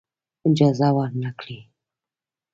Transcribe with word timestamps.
اجازه 0.49 0.87
ورنه 0.97 1.31
کړی. 1.39 1.59